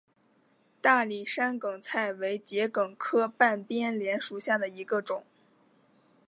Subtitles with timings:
[0.81, 5.23] 大理山梗菜为桔梗科半边莲属下的一个种。